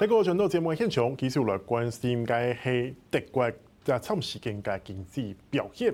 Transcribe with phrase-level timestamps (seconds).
[0.00, 3.52] 这个全都节目现场，继续来关心该系德国
[3.84, 5.92] 在长时间嘅经济表现。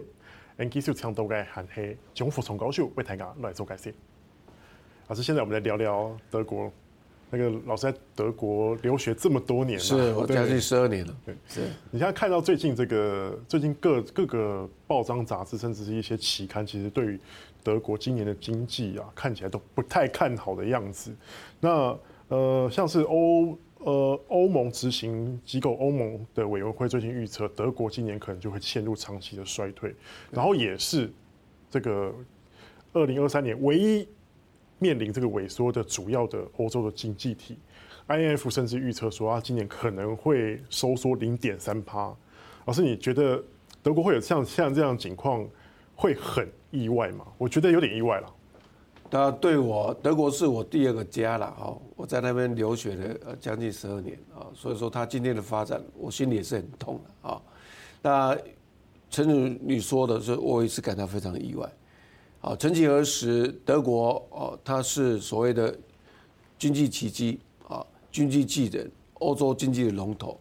[0.59, 3.93] 嗯，继续强调嘅还系蒋福聪教授为大家来做解释。
[5.09, 6.71] 老师，现在我们来聊聊德国。
[7.31, 11.13] 那个老师在德国留学这么多年了，是我将近十二年了。
[11.25, 17.21] 对，是你现在看到最近这个最近各各个报章杂志，甚至是一些期刊，其实对于
[17.65, 21.13] 德国今年的经济啊，看起来都不太看好的样子。
[21.59, 29.95] 那呃，像是欧呃欧盟执行机构欧盟的委员会最近预测，德国今年可能就会陷入长期的衰退，
[30.31, 31.11] 然后也是
[31.71, 32.13] 这个
[32.93, 34.07] 二零二三年唯一。
[34.79, 37.57] 面临这个萎缩的主要的欧洲的经济体
[38.09, 42.15] I N F 甚至预测说，啊，今年可能会收缩零点三趴。
[42.67, 43.43] 老师，你觉得
[43.83, 45.49] 德国会有像像这样的情况，
[45.95, 47.27] 会很意外吗？
[47.39, 48.31] 我觉得有点意外了。
[49.11, 51.77] 他对我，德国是我第二个家了哈！
[51.95, 57.41] 我在那边留学了将近十二年啊，所以说他今天的发展，我心里也是很痛的啊。
[58.03, 58.37] 那
[59.11, 61.71] 诚如你说的是，我也是感到非常意外。
[62.41, 65.77] 啊，曾几何时，德国哦，它是所谓的
[66.59, 70.39] 经济奇迹啊，经济巨人，欧洲经济的龙头，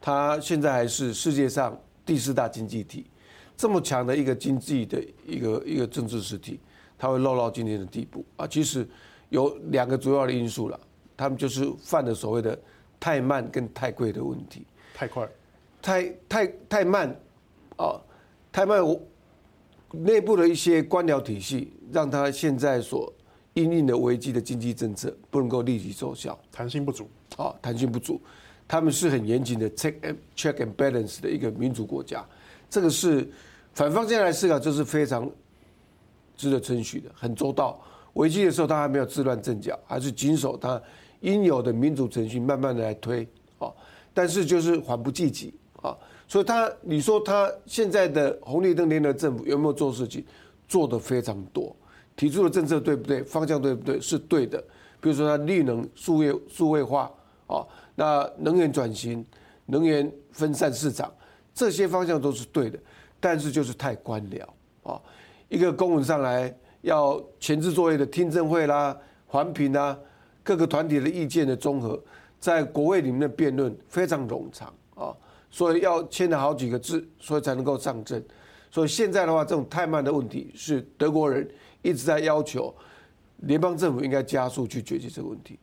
[0.00, 3.06] 它现在还是世界上第四大经济体，
[3.56, 6.60] 这么强的一个经济的一个一个政治实体，
[6.98, 8.46] 它会落到今天的地步啊。
[8.46, 8.86] 其实
[9.28, 10.80] 有两个主要的因素了，
[11.16, 12.58] 他们就是犯了所谓的
[12.98, 14.66] 太慢跟太贵的问题。
[14.94, 15.28] 太快，
[15.80, 17.08] 太太太慢，
[17.76, 18.00] 啊，
[18.50, 19.00] 太慢我。
[19.92, 23.10] 内部的一些官僚体系，让他现在所
[23.54, 27.08] 因应的危机的经济政策不能够立即奏效，弹性不足。
[27.36, 28.20] 啊，弹性不足，
[28.66, 32.26] 他们是很严谨的 check and check and balance 的一个民主国家，
[32.68, 33.30] 这个是
[33.74, 35.30] 反方向来思考，就是非常
[36.36, 37.80] 值得称许的，很周到。
[38.14, 40.80] 危机的时候，他还没有自乱阵脚，还是谨守他
[41.20, 43.26] 应有的民主程序，慢慢的来推。
[43.58, 43.72] 啊，
[44.14, 45.54] 但是就是缓不济急。
[45.82, 45.96] 啊。
[46.28, 50.24] 所以他，你说他现在的红绿灯联合政府有没有做事情？
[50.66, 51.74] 做得非常多，
[52.16, 53.22] 提出的政策对不对？
[53.22, 54.00] 方向对不对？
[54.00, 54.58] 是对的。
[55.00, 57.08] 比如说他绿能、数位、数位化
[57.46, 59.24] 啊，那能源转型、
[59.66, 61.12] 能源分散市场，
[61.54, 62.76] 这些方向都是对的。
[63.20, 64.44] 但是就是太官僚
[64.82, 65.00] 啊，
[65.48, 68.96] 一个公文上来要前置作业的听证会啦、
[69.26, 69.98] 环评啦，
[70.42, 72.02] 各个团体的意见的综合，
[72.38, 75.14] 在国会里面的辩论非常冗长啊。
[75.50, 78.22] 所以要签了好几个字，所以才能够上阵。
[78.70, 81.48] 所以现在的话，这种太慢的问题是德国人
[81.82, 82.74] 一直在要求
[83.38, 85.58] 联邦政府应该加速去解决这个问题。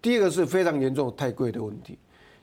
[0.00, 1.98] 第二个是非常严重太贵的问题，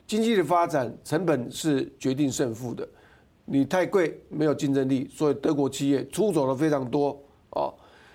[0.06, 2.86] 经济的发展成本是决定胜负的。
[3.52, 7.74] 你太贵没有竞争力，所以德国企业出走了非常多哦。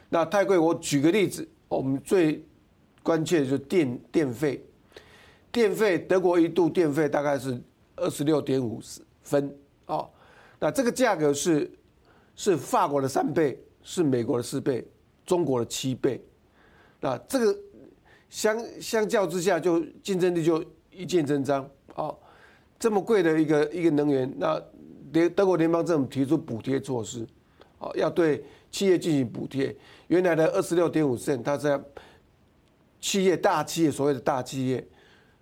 [0.09, 2.44] 那太贵，我举个例子，我们最
[3.03, 4.66] 关切的就是电电费，
[5.52, 7.62] 电费德国一度电费大概是。
[8.00, 8.80] 二十六点五
[9.24, 9.52] 分
[9.88, 10.08] 啊，
[10.59, 11.68] 那这个价格是
[12.36, 14.88] 是法国的三倍，是美国的四倍，
[15.25, 16.24] 中国的七倍，
[17.00, 17.59] 那这个
[18.30, 22.14] 相相较之下，就竞争力就一箭增张啊。
[22.78, 24.62] 这么贵的一个一个能源，那
[25.12, 27.28] 联德国联邦政府提出补贴措施，
[27.79, 29.75] 哦，要对企业进行补贴。
[30.07, 31.79] 原来的二十六点五升，它在
[33.00, 34.88] 企业大企业所谓的大企业，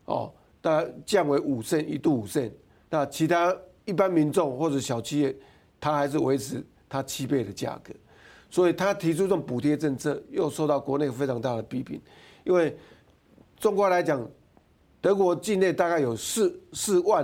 [0.06, 0.32] 哦。
[0.62, 2.52] 它降为五升，一度五升。
[2.90, 3.56] 那其他
[3.86, 5.36] 一般民众或者小企业，
[5.80, 7.94] 它还是维持它七倍的价格。
[8.50, 12.02] 所以他提出这种补贴政策，又受到国内非常大的批评。
[12.44, 12.76] 因为
[13.60, 14.28] 中国来讲，
[15.02, 17.24] 德国境内大概有四四万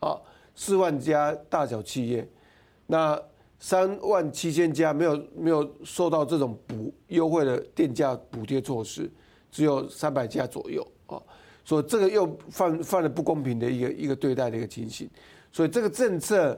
[0.00, 0.18] 啊
[0.62, 2.24] 四万家大小企业，
[2.86, 3.20] 那
[3.58, 9.10] 三万七千家没有没有受到这种补优惠的电价补贴措施，
[9.50, 11.20] 只有三百家左右啊。
[11.64, 15.10] 所以这个又犯犯了不公平的一个一个对待的一个情形，
[15.50, 16.56] 所以这个政策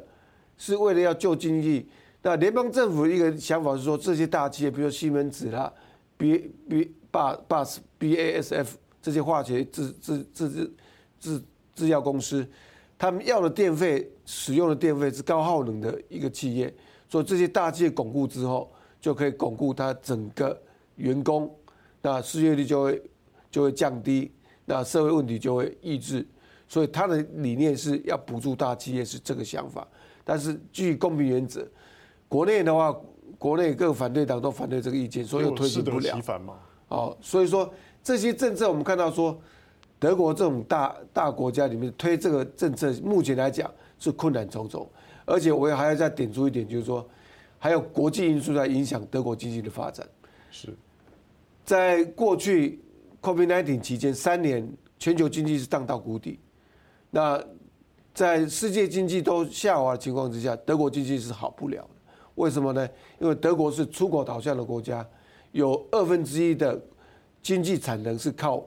[0.59, 1.88] 是为了要救经济。
[2.20, 5.73] 那联邦政府一个想法是说，这些大企业，比如西门子啦、
[6.19, 8.67] B B BASF、BASF
[9.00, 10.73] 这些化学制制制制
[11.19, 11.43] 制
[11.75, 12.46] 制药公司，
[12.99, 16.73] 他们要的电费、使用的电费是高耗能的一个企业，
[17.08, 20.61] 所以这些大企业巩固之后，就可以巩固它整个
[20.96, 21.55] 员工，
[22.00, 23.02] 那失业率就会
[23.50, 24.31] 就会降低。
[24.67, 26.26] 那社会问题就会抑制，
[26.67, 29.87] 所以他的理念是要补助大企业，是这个想法。
[30.25, 31.69] 但是基于公平原则，
[32.29, 32.96] 国内的话，
[33.38, 36.19] 国内各反对党都反对这个意见，所以又推行不了。
[36.88, 37.70] 哦，所以说
[38.02, 39.38] 这些政策，我们看到说，
[40.05, 44.87] 德国这种大大国家里面推这个政策，目前来讲是困难重重。
[45.25, 47.09] 而且我也还要再点出一点，就是说，
[47.59, 50.06] 还有国际因素在影响德国经济的发展。
[50.51, 50.69] 是，
[51.65, 52.81] 在过去。
[53.23, 56.39] COVID-19 期间三年，全球经济是荡到谷底。
[57.11, 57.43] 那
[58.12, 62.12] 在世界经济都下滑的情况之下，德国经济是好不了的。
[62.35, 62.87] 为什么呢？
[63.19, 65.09] 因为德国是出口导向的国家，
[65.53, 66.79] 有二分之一的
[67.41, 68.62] 经济产能是靠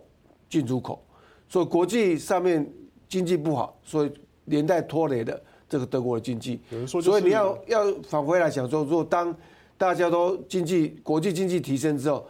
[0.50, 1.06] 进出口，
[1.50, 2.68] 所以国际上面
[3.08, 4.12] 经济不好，所以
[4.46, 6.60] 连带拖累了这个德国的经济。
[6.88, 9.36] 所以你要要返回来想说，如果当
[9.78, 12.28] 大家都经济国际经济提升之后，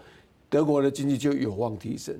[0.49, 2.15] 德国的经济就有望提升。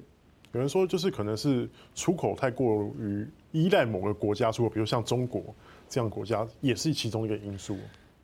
[0.54, 5.44] 有人说，就是可能是出口太过于依赖某个国家出口，比如像中国
[5.90, 7.78] 这样国家，也是其中一个因素。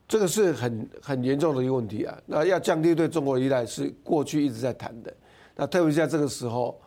[0.07, 2.17] 这个是很很严重的一个问题啊！
[2.25, 5.13] 那要降低对中国的依赖，是过去一直在谈的。
[5.55, 6.79] 那特别在这个时候，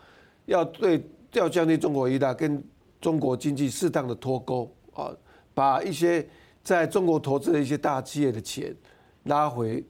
[0.44, 1.02] 要对
[1.38, 2.62] 要降低中国依赖，跟
[3.00, 5.14] 中国经济适当的脱钩啊，
[5.54, 6.26] 把一些
[6.62, 8.74] 在中国投资的一些大企业的钱
[9.24, 9.84] 拉回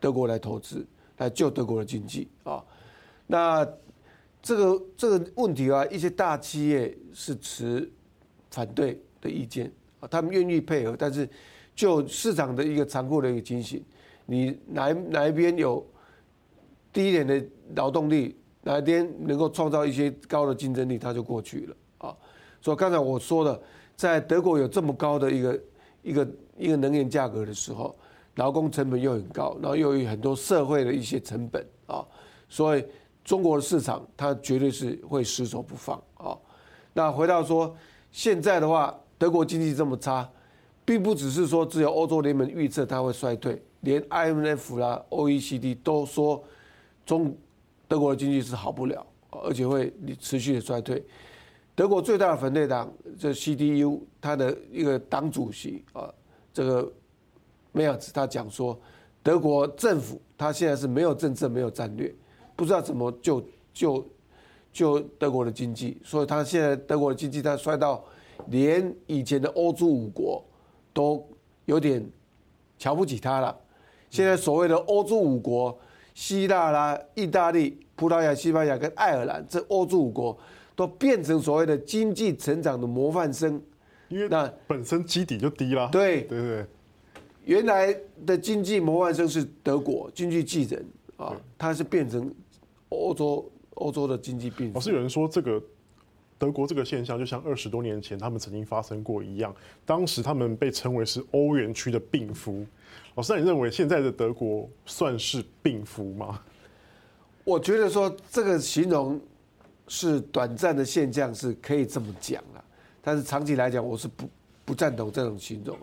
[0.00, 0.86] 德国来投资，
[1.18, 2.64] 来救德国的经济啊。
[3.26, 3.66] 那
[4.42, 7.90] 这个这个问题啊，一些大企业是持
[8.50, 9.70] 反对的意见
[10.00, 11.28] 啊，他们愿意配合，但是。
[11.78, 13.80] 就市场的一个残酷的一个情形，
[14.26, 15.86] 你哪哪一边有
[16.92, 17.40] 低一点的
[17.76, 18.36] 劳动力，
[18.68, 21.76] 哪一边能够创造一些高的竞争力，它就过去了
[22.06, 22.16] 啊。
[22.60, 23.58] 所以刚才我说的，
[23.96, 25.60] 在德国有这么高的一个
[26.02, 26.28] 一个
[26.58, 27.96] 一个能源价格的时候，
[28.34, 32.04] 劳工成本又很高，然后又有很多社会的一些成本啊，
[32.46, 32.84] 所以
[33.24, 36.36] 中国的市场它绝对是会失手不放啊。
[36.92, 37.74] 那回到说
[38.12, 40.28] 现在的话，德国经济这么差。
[40.84, 46.42] 并不只是说只有欧洲联盟预测它会衰退，连 IMF 啦、OECD 都说
[47.04, 47.36] 中
[47.88, 51.02] 德国的经济是好不了，而且会持续的衰退。
[51.74, 56.12] 德国最大的反对党这 CDU，它的一个党主席啊，
[56.52, 56.92] 这个
[57.72, 58.78] 梅尔兹他讲说，
[59.22, 62.14] 德国政府他现在是没有政策、没有战略，
[62.54, 63.42] 不知道怎么救
[63.72, 64.06] 救
[64.72, 68.04] 救德国的经济，所以他现在德国的经济他衰到
[68.48, 70.44] 连以前的欧洲五国。
[70.94, 71.24] 都
[71.66, 72.04] 有点
[72.76, 73.56] 瞧不起他了。
[74.10, 75.78] 现在所谓的欧洲五国，
[76.18, 80.36] 希腊啦、意大利、葡萄牙、西班牙跟爱尔兰，这欧洲五国
[80.74, 83.62] 都变成所谓的经济成长的模范生。
[84.08, 85.88] 因为那本身基底就低啦。
[85.92, 86.66] 对对对，
[87.44, 90.84] 原来的经济模范生是德国经济巨人
[91.16, 92.28] 啊，它是变成
[92.88, 94.72] 欧洲欧洲的经济病。
[94.74, 95.62] 老是有人说这个。
[96.38, 99.52] 德国这个现象就像二十多年前他们曾经发生过一样，
[99.84, 102.64] 当时他们被称为是欧元区的病夫。
[103.16, 106.40] 老师，那你认为现在的德国算是病夫吗？
[107.42, 109.20] 我觉得说这个形容
[109.88, 112.64] 是短暂的现象，是可以这么讲了。
[113.02, 114.28] 但是长期来讲，我是不
[114.64, 115.76] 不赞同这种形容。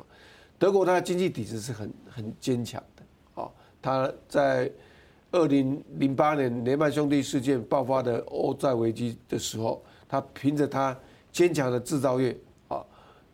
[0.57, 3.51] 德国它的经济底子是很很坚强的啊，
[3.81, 4.71] 它在
[5.31, 9.83] 二零零八年雷曼兄弟事件爆发的欧债危机的时候。
[10.07, 10.97] 他凭着他
[11.31, 12.37] 坚强的制造业
[12.67, 12.85] 啊，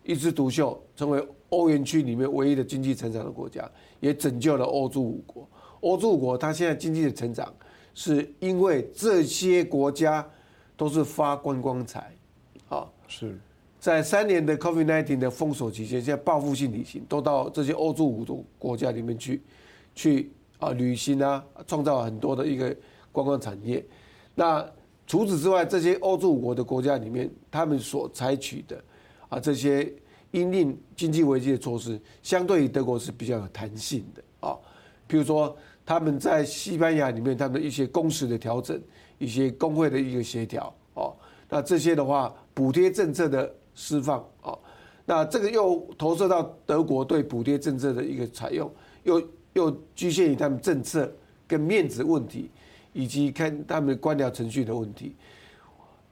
[0.04, 3.70] 一枝独秀，成为欧元区里面唯一的经济成长的国家，
[4.00, 5.48] 也拯救了欧洲五国。
[5.82, 7.54] 欧洲五国，它现在经济的成长，
[7.94, 10.28] 是因为这些国家
[10.78, 12.12] 都是发观光财，
[12.70, 13.38] 啊，是
[13.80, 19.42] 在三年的 COVID-19 的封锁期间，现在报复性旅行都到这些欧洲五国国家里面去，
[19.94, 22.76] 去啊旅行啊，创造很多的一个
[23.12, 23.86] 观光产业，
[24.34, 24.66] 那。
[25.12, 28.82] 除此之外，这些欧洲国的国家里面，他们所采取的
[29.28, 29.94] 啊这些
[30.32, 34.58] 因应经济危机的措施，相对于德国是比较有弹性的啊。
[35.08, 35.54] 比如说，
[35.86, 38.82] 他们在西班牙里面，他们一些工时的调整，
[39.18, 41.12] 一些工会的一个协调啊，
[41.50, 44.58] 那这些的话，补贴政策的释放啊，
[45.06, 51.14] 那这个又投射到德国对补贴政策的一个采用，又又局限于他们政策
[51.46, 52.50] 跟面子问题。
[52.94, 55.16] 以及看他们官僚程序的问题，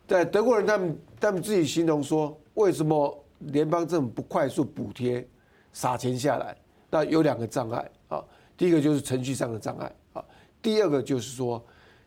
[0.08, 5.28] 在德国人他们他们自己形容说，为什么联邦政府不快速补贴
[5.74, 6.56] 撒钱下来？
[6.90, 8.24] 那有两个障碍啊，
[8.56, 10.24] 第一个就是程序上的障碍啊，
[10.62, 11.62] 第二个就是说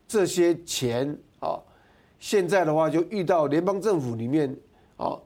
[0.09, 1.61] 这些钱啊，
[2.19, 4.57] 现在的话就遇到联邦政府里面
[4.97, 5.19] 啊，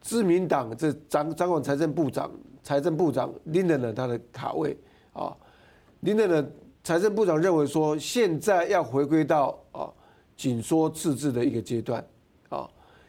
[0.00, 2.30] 自民党这掌掌管财政部长
[2.62, 4.76] 财政部长林德呢他的卡位
[5.14, 5.34] 啊，
[6.00, 6.46] 林德呢。
[6.84, 9.88] 财政部长认为说，现在要回归到啊
[10.36, 12.04] 紧缩赤字的一个阶段
[12.48, 12.68] 啊，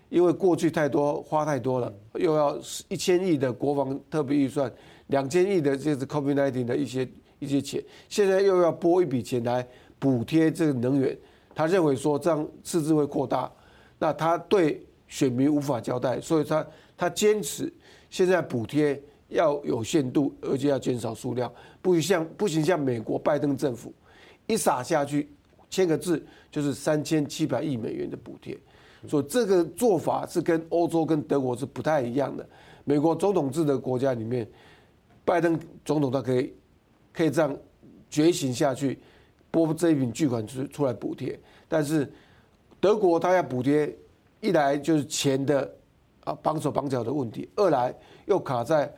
[0.10, 2.56] 因为过去太多花太多了，又要
[2.88, 4.72] 一千亿的国防特别预算，
[5.08, 7.08] 两千亿的这是 COVID-19 的一些
[7.40, 11.18] 一些钱，现在又要拨一笔钱来补贴这个能源，
[11.56, 13.52] 他认为说这样赤字会扩大，
[13.98, 17.74] 那他对选民无法交代，所以他他坚持
[18.12, 19.02] 现在补贴。
[19.34, 23.94] 要有限度，而且要减少数量，不许像不行像美国拜登政府
[24.48, 25.30] 一撒下去，
[25.70, 28.58] 签个字就是三千七百亿美元的补贴，
[29.08, 32.48] 所以这个做法是跟欧洲跟德国是不太一样的。
[32.86, 34.48] 美国总统制的国家里面，
[35.26, 36.54] 拜登总统他可以
[37.12, 37.58] 可以这样
[38.10, 39.00] 觉醒下去，
[39.50, 42.12] 拨这一笔巨款出出来补贴，但是
[42.80, 43.96] 德国他要补贴，
[44.42, 45.74] 一来就是钱的
[46.26, 48.94] 啊绑手绑脚的问题，二来又卡在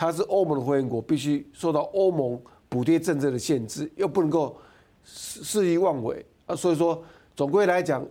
[0.00, 2.40] 他是欧盟的会员国，必须受到欧盟
[2.70, 4.56] 补贴政策的限制，又不能够
[5.04, 7.04] 肆意妄为啊，所以说
[7.36, 8.02] 总归来讲，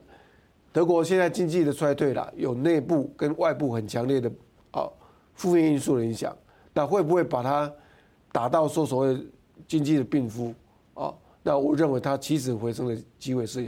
[0.71, 4.31] 德国现在经济的衰退了，有内部跟外部很强烈的
[4.69, 4.87] 啊
[5.33, 6.31] 负面因素的影响，
[6.75, 7.73] 那会不会把它
[8.31, 9.27] 打到说所谓
[9.67, 10.53] 经济的病夫
[10.93, 11.11] 啊？
[11.41, 13.63] 那我认为它起死回生的机会是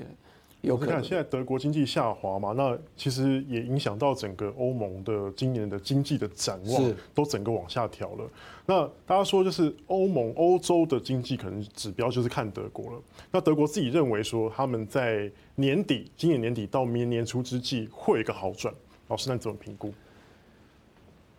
[0.61, 0.95] 有可能。
[0.95, 8.29] 看现在德国经济下滑嘛，那其实也影响到整个欧盟的今年的经济的展望，都整个往下调了。
[8.65, 13.01] 那大家说就是欧盟欧洲的经济可能指标就是看德国了。
[13.31, 18.73] 那德国自己认为说他们在年底今年年底到明年年初之际会有一个好转。
[19.07, 19.93] 老师，那你怎么评估？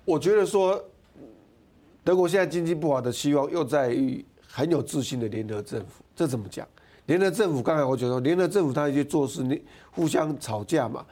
[0.05, 0.85] 我觉得说，
[2.05, 6.05] 德国现在经济不好的希望又在于很有自信的联合政府。
[6.15, 6.69] 这怎么讲？
[7.13, 11.05] 联合政府刚才我觉得联合政府他一些做事，你互相吵架嘛。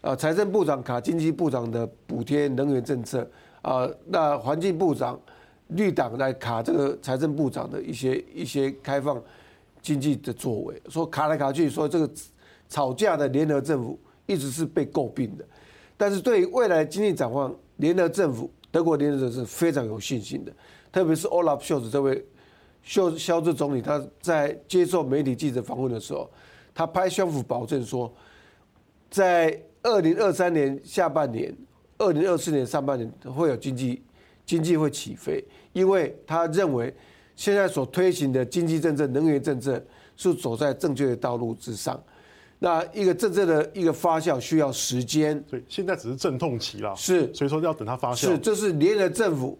[0.00, 3.24] 啊，财政部长卡经济部长的补贴能源政策
[3.62, 5.18] 啊，那环境部长
[5.68, 9.22] 绿党来卡这个财政部长的一些一些开放
[9.80, 12.10] 经济的作为，说卡来卡去，说这个
[12.68, 13.96] 吵架的联合政府
[14.26, 15.44] 一直是被诟病的。
[15.96, 20.52] 但是对于未来经济展望，联合政府，德国联合政府是非常有信心的，
[20.90, 22.26] 特别是 Olaf Scholz 这位
[22.84, 26.30] 肖肖志总理，他在接受媒体记者访问的时候，
[26.74, 28.12] 他拍胸脯保证说，
[29.10, 31.54] 在二零二三年下半年、
[31.98, 34.02] 二零二四年上半年会有经济
[34.44, 36.94] 经济会起飞，因为他认为
[37.34, 39.82] 现在所推行的经济政策、能源政策
[40.16, 41.98] 是走在正确的道路之上。
[42.58, 48.16] 那一个政策的一个发酵需要时间，对，现在只是阵痛期啦，是，所以说要等它发酵。
[48.16, 49.58] 是，这是联合政府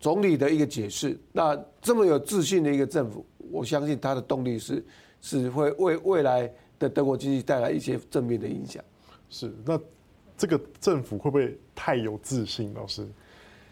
[0.00, 1.18] 总理的一个解释。
[1.32, 4.84] 那这么有自信的一个政府，我相信它的动力是
[5.20, 8.82] 是会为未来的德国经济带来一些正面的影响。
[9.28, 9.78] 是，那
[10.36, 12.72] 这个政府会不会太有自信？
[12.74, 13.06] 老师，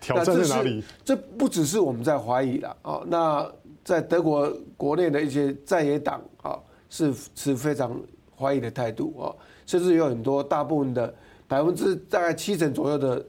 [0.00, 0.82] 挑战在哪里？
[1.04, 3.02] 这不只是我们在怀疑了啊。
[3.06, 3.52] 那
[3.84, 8.00] 在德国国内的一些在野党啊，是持非常。
[8.38, 9.32] 怀疑的态度啊，
[9.64, 11.14] 甚至有很多大部分的
[11.48, 13.24] 百分之大概七成左右的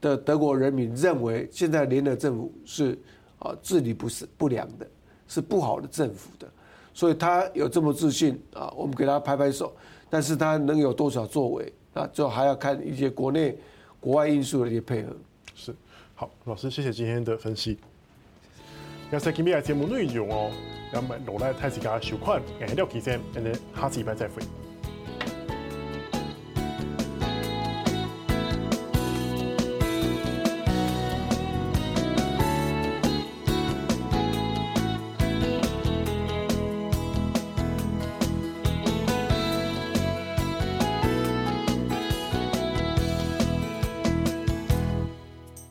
[0.00, 2.98] 的德国人民认为，现在联合政府是
[3.38, 4.86] 啊治理不是不良的，
[5.26, 6.48] 是不好的政府的，
[6.94, 9.74] 所以他有这么自信啊，我们给他拍拍手，
[10.08, 13.56] 但是他能有多少作为啊，就还要看一些国内
[14.00, 15.16] 国外因素的一些配合。
[15.54, 15.74] 是，
[16.14, 17.78] 好，老师，谢谢今天的分析。
[19.10, 20.50] 要再今天的节目内容哦。
[20.90, 24.67] 咁落嚟睇时间收看，诶，廖启生，诶，下次礼拜再会。